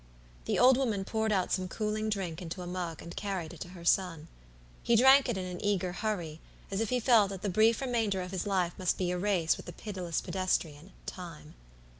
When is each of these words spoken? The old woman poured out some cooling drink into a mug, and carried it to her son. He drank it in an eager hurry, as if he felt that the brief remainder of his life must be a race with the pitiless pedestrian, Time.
The 0.45 0.57
old 0.57 0.77
woman 0.77 1.05
poured 1.05 1.31
out 1.31 1.51
some 1.51 1.67
cooling 1.67 2.09
drink 2.09 2.41
into 2.41 2.63
a 2.63 2.65
mug, 2.65 3.03
and 3.03 3.15
carried 3.15 3.53
it 3.53 3.59
to 3.59 3.69
her 3.77 3.85
son. 3.85 4.29
He 4.81 4.95
drank 4.95 5.29
it 5.29 5.37
in 5.37 5.45
an 5.45 5.63
eager 5.63 5.91
hurry, 5.91 6.39
as 6.71 6.81
if 6.81 6.89
he 6.89 6.99
felt 6.99 7.29
that 7.29 7.43
the 7.43 7.49
brief 7.49 7.81
remainder 7.81 8.23
of 8.23 8.31
his 8.31 8.47
life 8.47 8.73
must 8.79 8.97
be 8.97 9.11
a 9.11 9.17
race 9.19 9.57
with 9.57 9.67
the 9.67 9.73
pitiless 9.73 10.19
pedestrian, 10.19 10.93
Time. 11.05 11.53